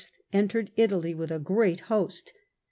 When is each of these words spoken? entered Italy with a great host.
entered 0.33 0.71
Italy 0.77 1.13
with 1.13 1.29
a 1.29 1.37
great 1.37 1.81
host. 1.81 2.33